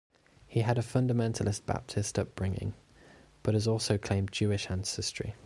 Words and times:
He 0.47 0.61
had 0.61 0.79
a 0.79 0.81
fundamentalist 0.81 1.67
Baptist 1.67 2.17
upbringing, 2.17 2.73
but 3.43 3.53
has 3.53 3.67
also 3.67 3.99
claimed 3.99 4.31
Jewish 4.31 4.67
ancestry. 4.71 5.35